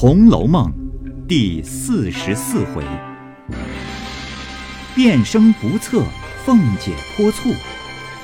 [0.00, 0.72] 红楼梦》
[1.26, 2.84] 第四十四回：
[4.94, 6.04] 变声不测，
[6.44, 7.52] 凤姐泼醋；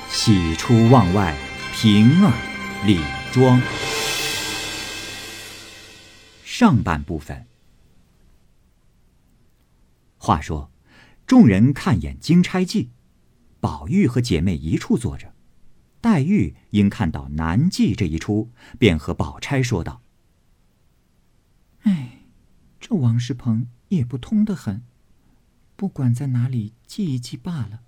[0.09, 1.37] 喜出望外，
[1.73, 2.33] 平儿
[2.87, 3.01] 理
[3.33, 3.61] 妆。
[6.45, 7.45] 上半部分。
[10.17, 10.71] 话说，
[11.27, 12.91] 众人看演金钗记，
[13.59, 15.35] 宝玉和姐妹一处坐着。
[16.01, 20.03] 黛玉因看到南记这一出，便和宝钗说道：“，
[23.01, 24.83] 王世鹏也不通得很，
[25.77, 27.81] 不管在哪里记一记罢了，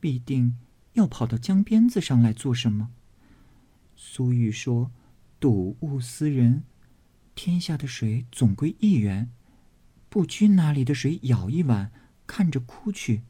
[0.00, 0.58] 必定
[0.94, 2.90] 要跑到江边子上来做什么？
[3.96, 4.90] 俗语说
[5.40, 6.64] ：‘睹物思人’，
[7.34, 9.30] 天下的水总归一源，
[10.08, 11.92] 不拘哪里的水舀一碗，
[12.26, 13.22] 看着哭去，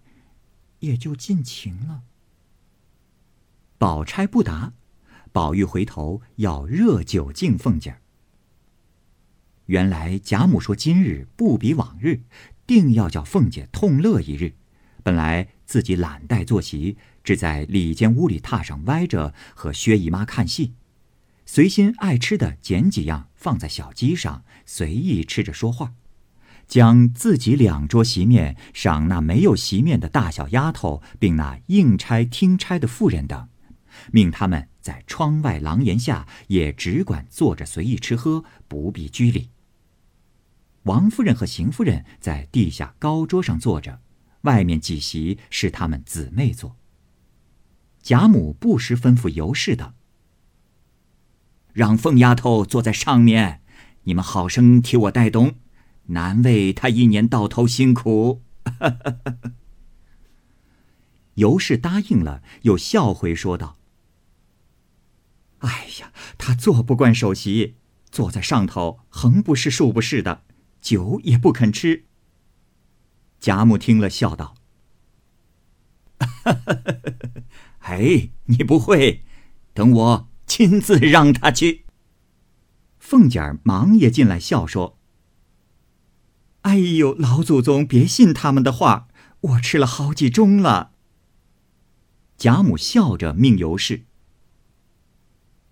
[0.80, 2.04] 也就尽情了。”
[3.76, 4.72] 宝钗不答，
[5.32, 8.00] 宝玉回头要热酒敬凤姐儿。
[9.66, 12.20] 原来贾母说今日不比往日，
[12.66, 14.54] 定要叫凤姐痛乐一日。
[15.02, 20.74] 本来自己懒怠坐席，只在里间屋里榻上歪着和薛姨妈看戏，
[21.46, 25.94] 随心爱吃的捡几样放在小鸡上，随意吃着说话，
[26.66, 33.48] 将自己两桌席面赏那没有席面的大小丫头，并那应差听差的妇人等。
[34.10, 39.50] 命他们在窗外廊檐下，也只管坐着随意吃喝，不必拘礼。
[40.84, 44.00] 王夫人和邢夫人在地下高桌上坐着，
[44.42, 46.76] 外面几席是他们姊妹坐。
[48.02, 49.94] 贾母不时吩咐尤氏的
[51.72, 53.62] ：“让凤丫头坐在上面，
[54.02, 55.54] 你们好生替我带东，
[56.06, 58.42] 难为她一年到头辛苦。
[61.36, 63.78] ”尤氏答应了，又笑回说道。
[65.60, 67.76] 哎呀，他坐不惯首席，
[68.10, 70.42] 坐在上头横不是竖不是的，
[70.84, 72.04] 酒也不肯吃。
[73.40, 74.54] 贾母听了，笑道
[77.80, 79.24] ：“哎，你不会，
[79.72, 81.86] 等我亲自让他去。”
[83.00, 84.98] 凤姐儿忙也进来笑说
[86.62, 89.08] ：“哎呦，老祖宗别信他们的话，
[89.40, 90.92] 我吃了好几盅了。”
[92.36, 94.04] 贾母笑着命尤氏。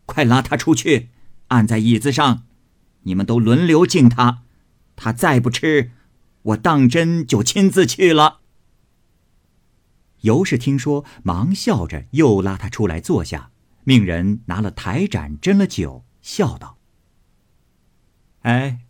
[0.06, 1.10] 快拉他出去，
[1.48, 2.44] 按在椅子上，
[3.02, 4.44] 你们都轮流敬他。
[4.96, 5.90] 他再不吃，
[6.42, 8.40] 我当真就亲自去了。
[10.20, 13.50] 尤氏听说，忙笑着又拉他出来坐下，
[13.84, 16.78] 命人拿了台盏斟了酒，笑道
[18.42, 18.80] ：“哎，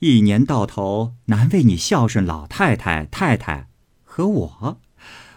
[0.00, 3.68] 一年到头难为你孝顺老太太、太太
[4.02, 4.80] 和我，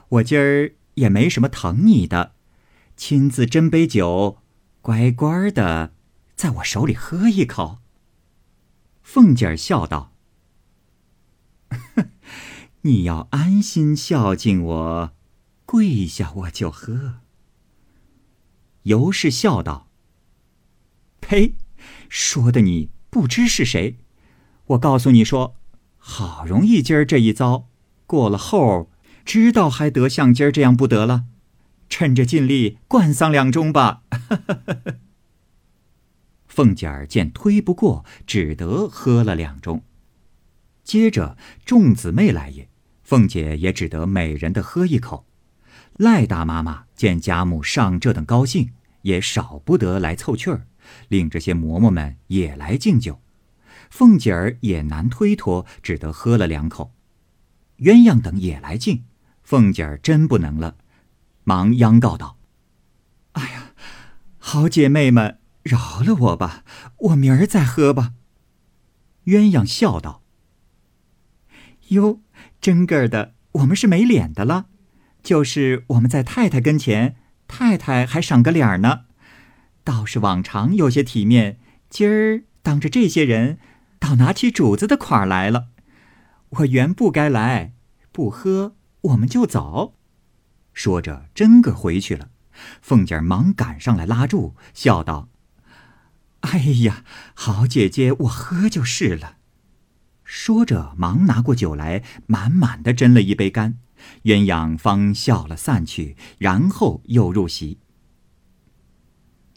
[0.09, 2.33] 我今儿也没什么疼你的，
[2.95, 4.39] 亲自斟杯酒。”
[4.81, 5.93] 乖乖的，
[6.35, 7.77] 在我手里喝一口。
[9.01, 10.12] 凤姐儿笑道
[12.83, 15.13] ：“你要安心孝敬我，
[15.65, 17.21] 跪下我就喝。”
[18.83, 19.89] 尤氏笑道
[21.21, 21.55] ：“呸！
[22.09, 23.97] 说的你不知是谁。
[24.67, 25.55] 我告诉你说，
[25.97, 27.69] 好容易今儿这一遭
[28.05, 28.91] 过了后，
[29.25, 31.25] 知道还得像今儿这样不得了。”
[31.89, 34.03] 趁着尽力灌丧两盅吧。
[36.47, 39.81] 凤姐儿见推不过，只得喝了两盅。
[40.83, 42.67] 接着众姊妹来也，
[43.03, 45.25] 凤姐也只得每人的喝一口。
[45.97, 48.71] 赖大妈妈见贾母上这等高兴，
[49.03, 50.65] 也少不得来凑趣儿，
[51.09, 53.21] 令这些嬷嬷们也来敬酒。
[53.89, 56.93] 凤姐儿也难推脱，只得喝了两口。
[57.77, 59.03] 鸳鸯等也来敬，
[59.43, 60.77] 凤姐儿真不能了。
[61.43, 62.37] 忙央告道
[63.33, 63.73] ：“哎呀，
[64.39, 66.63] 好姐妹们，饶了我吧，
[66.97, 68.13] 我明儿再喝吧。”
[69.25, 70.23] 鸳鸯笑道
[71.89, 72.21] ：“哟，
[72.63, 74.67] 真个儿的，我们是没脸的了。
[75.21, 79.01] 就是我们在太太跟前，太太还赏个脸呢。
[79.83, 81.59] 倒是往常有些体面，
[81.89, 83.57] 今儿当着这些人，
[83.99, 85.71] 倒拿起主子的款来了。
[86.51, 87.73] 我原不该来，
[88.13, 89.95] 不喝我们就走。”
[90.73, 92.29] 说着，真个回去了。
[92.81, 95.27] 凤姐儿忙赶上来拉住，笑道
[96.39, 97.03] ：“哎呀，
[97.33, 99.39] 好姐姐，我喝就是了。”
[100.35, 103.77] 说着，忙拿过酒来，满满的斟了一杯干。
[104.23, 107.77] 鸳鸯方笑了散去，然后又入席。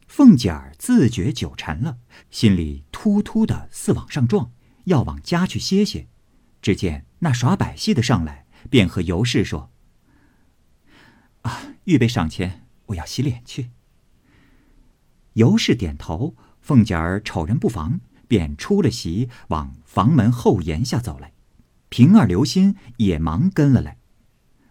[0.07, 1.97] 凤姐儿自觉酒沉了，
[2.31, 4.53] 心里突突的似往上撞，
[4.85, 6.09] 要往家去歇歇。
[6.61, 9.73] 只见那耍百戏的上来，便和尤氏说。
[11.41, 11.73] 啊！
[11.85, 13.71] 预备上前，我要洗脸去。
[15.33, 21.33] 尤氏点头，凤姐儿瞅人不防，便出了席，往房门后檐下走来。
[21.89, 23.99] 平儿、刘心也忙跟了来，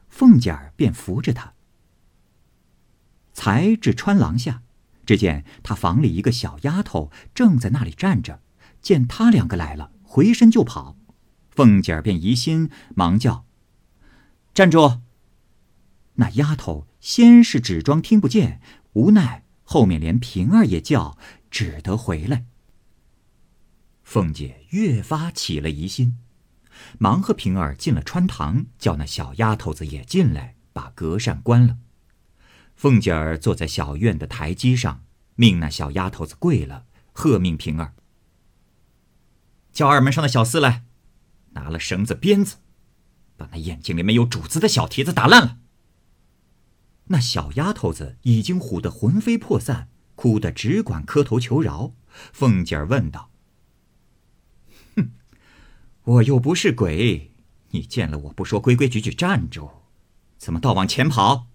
[0.10, 1.54] 凤姐儿便扶着他。
[3.34, 4.64] 才至穿廊下，
[5.06, 8.42] 只见他房里一个小丫头正在那里站着，
[8.82, 10.98] 见他两个来了，回身就跑。
[11.50, 13.46] 凤姐儿便疑心，忙叫
[14.54, 15.00] ：“站住！”
[16.16, 18.62] 那丫头先是只装听不见，
[18.94, 21.18] 无奈后面连平儿也叫，
[21.50, 22.46] 只得回来。
[24.06, 26.20] 凤姐越发起了疑心，
[27.00, 31.80] 忙和平儿进了穿堂，叫那小丫头子也进来，把隔扇关了。
[32.76, 35.04] 凤姐儿坐在小院的台基上，
[35.36, 37.94] 命那小丫头子跪了，喝命平儿
[39.74, 40.86] 叫二门上的小厮来，
[41.54, 42.58] 拿了绳子鞭子，
[43.36, 45.58] 把那眼睛里没有主子的小蹄子打烂了。
[47.06, 51.94] 那小丫头子已经唬得魂飞魄散，哭得只管磕头求饶。
[52.32, 53.32] 凤姐儿问道。
[56.06, 57.32] 我又不是鬼，
[57.72, 59.70] 你见了我不说规规矩矩站住，
[60.38, 61.48] 怎么倒往前跑？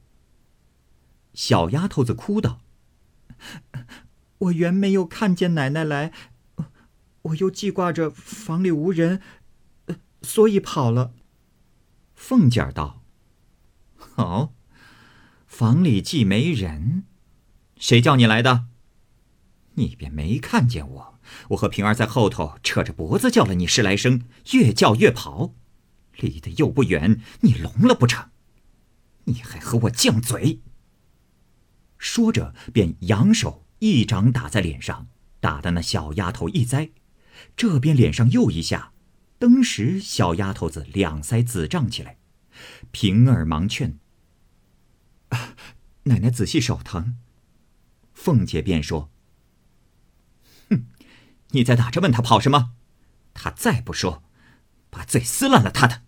[1.33, 2.61] 小丫头子哭道
[4.39, 6.13] ：“我原没有看见奶奶来，
[7.23, 9.23] 我又记挂着房里无人，
[10.23, 11.15] 所以跑了。”
[12.17, 13.05] 凤姐儿道
[14.17, 14.53] ：“哦，
[15.47, 17.05] 房里既没人，
[17.77, 18.67] 谁叫你来的？
[19.75, 21.10] 你便没看见我。”
[21.51, 24.23] 我和平儿在后头扯着脖子叫了你十来声，
[24.53, 25.55] 越叫越跑，
[26.17, 28.31] 离得又不远，你聋了不成？
[29.25, 30.61] 你还和我犟嘴！
[31.99, 35.09] 说着，便扬手一掌打在脸上，
[35.41, 36.91] 打的那小丫头一栽，
[37.57, 38.93] 这边脸上又一下，
[39.39, 42.17] 登时小丫头子两腮紫胀起来。
[42.91, 43.99] 平儿忙劝
[46.05, 47.17] ：“奶奶仔细手疼。”
[48.13, 49.11] 凤姐便说。
[51.53, 52.73] 你再打着问他跑什么？
[53.35, 54.23] 他再不说，
[54.91, 56.03] 把嘴撕烂了他的。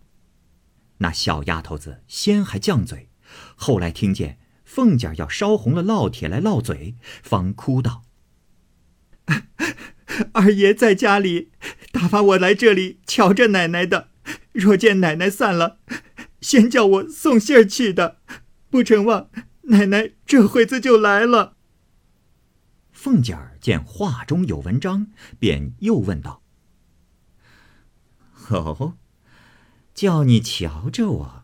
[0.98, 3.08] 那小丫头子先还犟嘴，
[3.56, 8.02] 后来听见凤姐要烧红了烙铁来烙嘴，方哭道
[10.32, 11.50] ：“二爷在家里，
[11.90, 14.08] 打发我来这里瞧着奶奶的。
[14.52, 15.78] 若见奶奶散了，
[16.40, 18.18] 先叫我送信儿去的。
[18.70, 19.28] 不成望
[19.62, 21.56] 奶奶这会子就来了。”
[23.02, 25.08] 凤姐儿见话中有文章，
[25.40, 26.40] 便又问道
[28.48, 28.94] ：“哦，
[29.92, 31.42] 叫你瞧着我，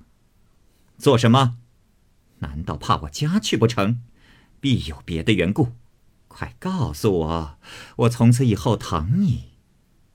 [0.99, 1.58] 做什么？
[2.38, 4.02] 难道怕我家去不成？
[4.60, 5.72] 必有别的缘故。
[6.28, 7.58] 快告诉我，
[7.96, 9.54] 我从此以后疼你。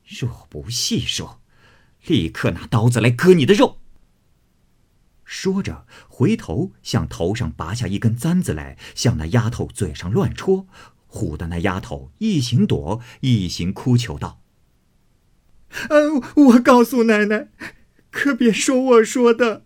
[0.06, 1.42] 若不细说，
[2.06, 3.80] 立刻拿刀子来割你的肉。”
[5.26, 10.68] 说着，回头向头上拔下一根簪子来，向那丫头嘴上乱戳。
[11.14, 14.42] 唬得那丫头一行躲，一行哭求道
[15.90, 17.50] ：“嗯，我告诉奶奶，
[18.10, 19.64] 可别说我说的。”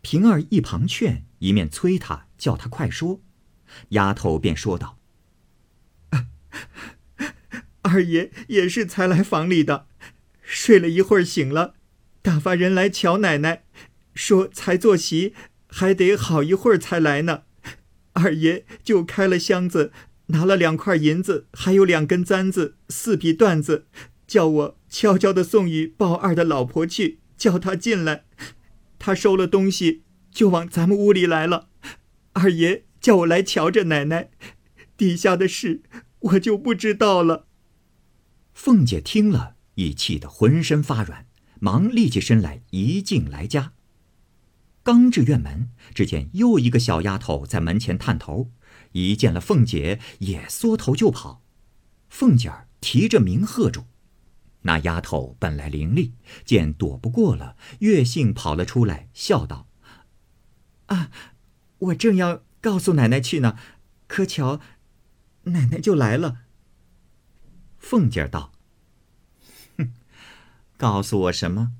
[0.00, 3.20] 平儿一旁劝，一面催他，叫他快说。
[3.88, 5.00] 丫头便说道
[7.82, 9.88] ：“二爷也是才来房里的，
[10.40, 11.74] 睡了一会儿醒了，
[12.22, 13.64] 打发人来瞧奶奶，
[14.14, 15.34] 说才坐席，
[15.66, 17.42] 还得好一会儿才来呢。
[18.12, 19.90] 二爷就开了箱子。”
[20.26, 23.86] 拿了两块银子，还有两根簪子，四匹缎子，
[24.26, 28.24] 叫我悄悄的送与鲍二的老婆去，叫他进来。
[28.98, 31.68] 他收了东西，就往咱们屋里来了。
[32.32, 34.30] 二爷叫我来瞧着奶奶，
[34.96, 35.82] 底下的事
[36.20, 37.46] 我就不知道了。
[38.54, 41.26] 凤姐听了，已气得浑身发软，
[41.60, 43.72] 忙立起身来，一进来家。
[44.82, 48.50] 刚至院门，只见又一个小丫头在门前探头。
[48.94, 51.42] 一见了凤姐，也缩头就跑。
[52.08, 53.86] 凤姐儿提着名喝住。
[54.62, 56.12] 那丫头本来伶俐，
[56.44, 59.66] 见躲不过了，越性跑了出来，笑道
[60.86, 61.10] ：“啊，
[61.78, 63.58] 我正要告诉奶奶去呢，
[64.06, 64.60] 可巧
[65.42, 66.42] 奶奶就来了。”
[67.78, 68.52] 凤姐儿道
[69.76, 69.92] ：“哼，
[70.78, 71.72] 告诉我什么？”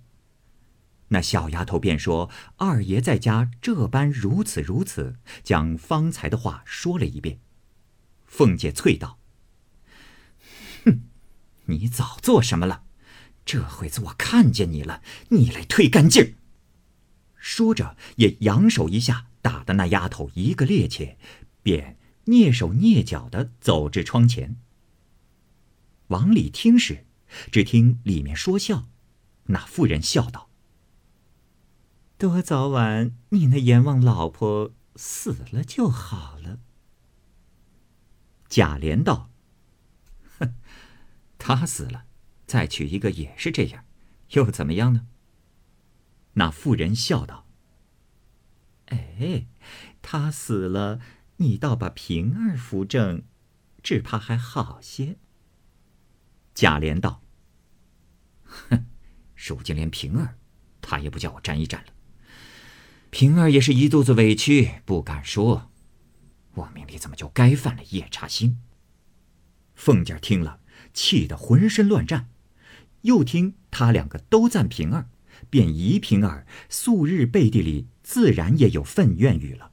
[1.15, 2.29] 那小丫头便说
[2.59, 7.39] ：“二爷在家这般如此如此，将方才的话说了一遍。”
[8.27, 9.21] 凤姐啐道
[10.85, 11.03] ：“哼，
[11.67, 12.83] 你早做什么了？
[13.45, 16.35] 这会子我看见你了，你来推干净。”
[17.39, 21.15] 说着也扬手一下，打的那丫头一个趔趄，
[21.63, 24.57] 便蹑手蹑脚的走至窗前。
[26.09, 27.07] 往里听时，
[27.53, 28.89] 只听里面说笑，
[29.45, 30.51] 那妇人笑道。
[32.25, 36.59] 多早晚，你那阎王老婆死了就好了。
[38.49, 39.29] 贾琏道
[40.39, 40.55] ：“哼，
[41.37, 42.07] 他死了，
[42.47, 43.85] 再娶一个也是这样，
[44.31, 45.07] 又怎么样呢？”
[46.33, 47.47] 那妇人笑道
[48.89, 49.47] ：“哎，
[50.01, 51.01] 他死了，
[51.37, 53.25] 你倒把平儿扶正，
[53.83, 55.19] 只怕还好些。”
[56.55, 57.23] 贾琏道
[58.45, 58.87] ：“哼，
[59.37, 60.39] 如今连平儿，
[60.81, 61.94] 他也不叫我沾一沾了。
[63.15, 65.71] 平儿也是一肚子委屈，不敢说。
[66.55, 68.59] 我命里怎么就该犯了夜叉心？”
[69.77, 70.59] 凤姐听了，
[70.93, 72.29] 气得浑身乱颤。
[73.03, 75.11] 又听他两个都赞平儿。
[75.49, 79.71] 便疑平儿素日背地里自然也有愤怨语了，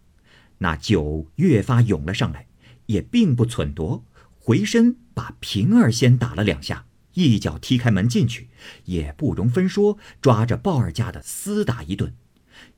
[0.60, 2.46] 那酒越发涌了上来，
[2.86, 4.06] 也并不忖夺，
[4.38, 8.50] 回身把平儿先打了两下，一脚踢开门进去，
[8.86, 12.14] 也不容分说，抓着鲍二家的厮打一顿，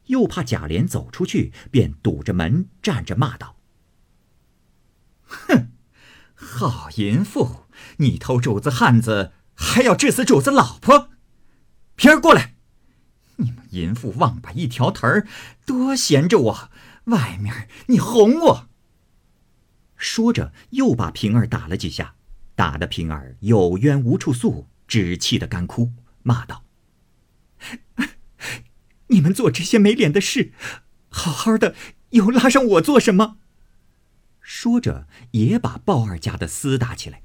[0.07, 3.57] 又怕贾琏走出去，便堵着门站着骂道
[5.23, 5.71] ：“哼，
[6.33, 7.65] 好淫妇！
[7.97, 11.09] 你偷主子汉子，还要治死主子老婆？
[11.95, 12.55] 平儿过来。”
[13.37, 15.27] 你们淫妇忘把一条腿儿，
[15.65, 16.71] 多闲着我！
[17.05, 18.69] 外面你哄我。
[19.97, 22.15] 说着，又把平儿打了几下，
[22.55, 25.91] 打得平儿有冤无处诉，只气得干哭，
[26.21, 26.63] 骂道
[29.13, 30.51] ：“你们做这些没脸的事，
[31.09, 31.75] 好好的
[32.09, 33.37] 又拉上我做什么？”
[34.41, 37.21] 说着，也把鲍二家的厮打起来。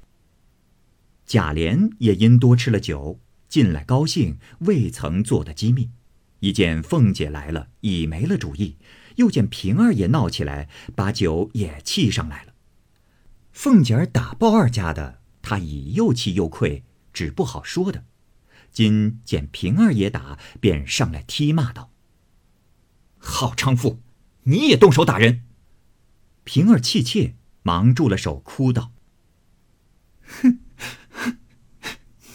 [1.25, 3.19] 贾琏也因多吃了酒，
[3.49, 5.89] 进来高兴，未曾做的机密。
[6.39, 8.77] 一见凤姐来了，已没了主意；
[9.17, 12.53] 又见平儿也闹起来，把酒也气上来了。
[13.51, 18.05] 凤姐儿打鲍二家的，她已又气又愧，只不好说的。
[18.71, 21.91] 今见平儿也打，便上来踢骂道
[23.17, 23.99] ：“好娼妇，
[24.43, 25.43] 你也动手打人！”
[26.45, 28.91] 平儿气切，忙住了手，哭道
[30.23, 30.59] ：“哼，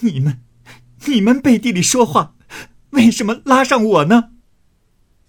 [0.01, 0.43] 你们，
[1.07, 2.37] 你们背地里说话。”
[2.91, 4.31] 为什么拉上我呢？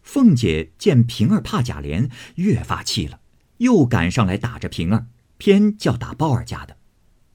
[0.03, 3.21] 凤姐见平儿怕贾琏，越发气了，
[3.57, 5.07] 又赶上来打着平儿，
[5.37, 6.77] 偏叫打鲍二家的。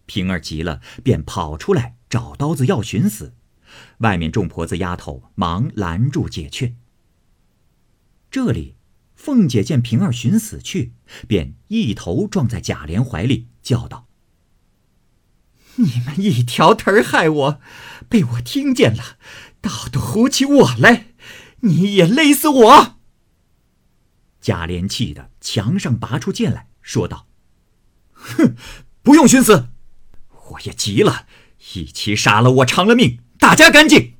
[0.06, 3.34] 平儿急了，便跑出来找刀子要寻死。
[3.98, 6.76] 外面众婆子丫头忙拦住解劝。
[8.30, 8.76] 这里，
[9.14, 10.92] 凤姐见平儿寻死去，
[11.26, 14.06] 便一头撞在贾琏怀里，叫道
[15.76, 17.60] ：“你们一条腿儿害我，
[18.08, 19.18] 被我听见了。”
[19.62, 21.08] 倒都唬起我来，
[21.60, 22.96] 你也勒死我！
[24.40, 27.26] 贾琏气得墙上拔出剑来说道
[28.14, 28.56] ：“哼，
[29.02, 29.68] 不用寻死，
[30.52, 31.26] 我也急了，
[31.74, 34.14] 一起杀了我偿了命，大家干净。”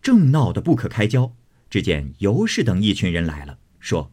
[0.00, 1.34] 正闹得不可开交，
[1.68, 4.12] 只见尤氏等一群人来了，说：“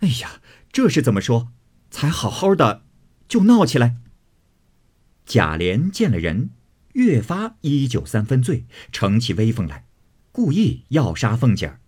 [0.00, 0.40] 哎呀，
[0.72, 1.52] 这是怎么说？
[1.90, 2.84] 才好好的，
[3.28, 3.96] 就闹起来。”
[5.26, 6.50] 贾琏见了人。
[6.92, 9.84] 越发一酒三分醉，逞起威风来，
[10.32, 11.80] 故意要杀凤姐儿。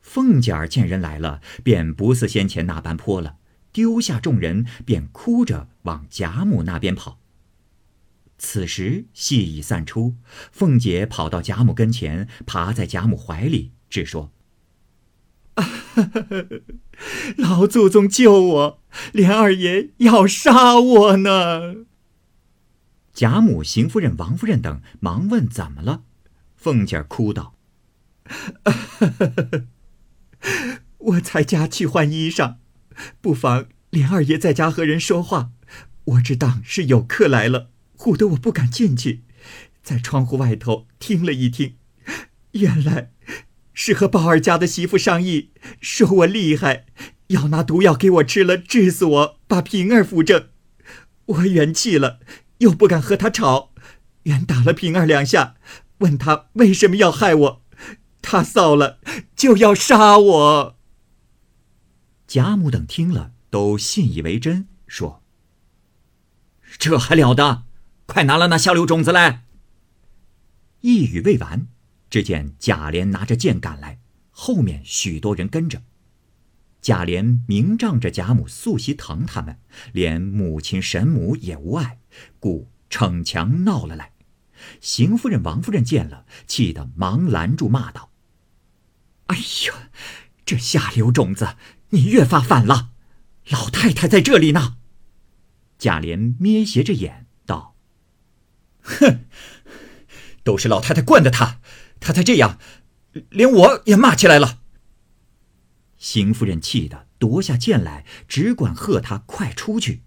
[0.00, 3.36] 凤姐儿见人来了，便不似先前那般泼了，
[3.70, 7.20] 丢下众人，便哭着往贾母那边跑。
[8.36, 10.16] 此时戏已散出，
[10.52, 14.32] 凤姐跑到贾母跟前，爬在贾母怀里，只说
[17.38, 21.86] ：“老祖宗救我，连二爷要杀我呢。”
[23.14, 26.02] 贾母、邢夫人、王夫人等忙问怎么了，
[26.56, 27.54] 凤姐哭道
[30.98, 32.56] ：“我才家去换衣裳，
[33.20, 35.52] 不妨连二爷在家和人说话，
[36.04, 37.70] 我只当是有客来了，
[38.04, 39.22] 唬得我不敢进去，
[39.82, 41.76] 在窗户外头听了一听，
[42.52, 43.12] 原来
[43.72, 46.84] 是和宝二家的媳妇商议，说我厉害，
[47.28, 50.48] 要拿毒药给我吃了，治死我，把平儿扶正。
[51.26, 52.20] 我元气了。”
[52.58, 53.72] 又不敢和他吵，
[54.22, 55.56] 原打了平儿两下，
[55.98, 57.62] 问他为什么要害我，
[58.22, 59.00] 他臊了
[59.34, 60.76] 就要杀我。
[62.28, 65.22] 贾母等听了都信以为真，说
[66.78, 67.64] ：“这还了得！
[68.06, 69.44] 快拿了那下流种子来！”
[70.82, 71.66] 一语未完，
[72.10, 73.98] 只见贾琏拿着剑赶来，
[74.30, 75.82] 后面许多人跟着。
[76.82, 79.58] 贾琏明仗着贾母素习疼他们，
[79.92, 82.00] 连母亲神母也无碍。
[82.38, 84.12] 故逞强闹了来，
[84.82, 88.10] 邢夫人、王夫人见了，气得忙拦住，骂道
[89.28, 89.90] ：“哎呀，
[90.44, 91.56] 这下流种子，
[91.88, 92.90] 你越发反了！
[93.48, 94.76] 老太太在这里呢。”
[95.78, 97.23] 贾琏眯斜着眼
[98.84, 99.24] ：“哼，
[100.44, 101.58] 都是老太太惯的他，
[101.98, 102.58] 他才这样，
[103.30, 104.60] 连我也骂起来了。”
[105.98, 110.02] 邢夫人气得夺下剑来，只管喝他快出去。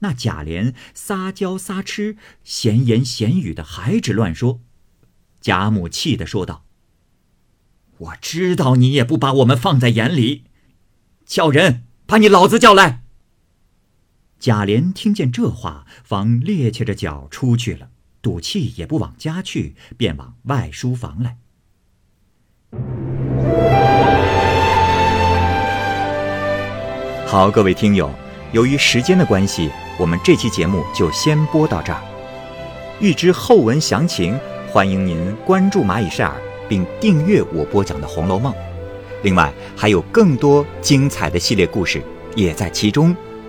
[0.00, 4.60] 那贾琏撒娇撒痴、闲言闲语的还只乱说。
[5.40, 6.66] 贾母气得说道
[7.98, 10.44] ：“我知道你也不把我们放在眼里，
[11.24, 13.03] 叫人把你老子叫来。”
[14.44, 17.88] 贾琏听见这话，方趔趄着脚出去了，
[18.20, 21.38] 赌气也不往家去，便往外书房来。
[27.24, 28.12] 好，各位听友，
[28.52, 32.02] 由于时间的关系，我们这期节目就先播到这儿。
[33.00, 34.38] 欲知后文详情，
[34.70, 36.36] 欢迎您关注蚂蚁晒尔，
[36.68, 38.52] 并订阅我播讲的《红楼梦》。
[39.22, 42.02] 另外，还有更多精彩的系列故事
[42.36, 43.16] 也在其中。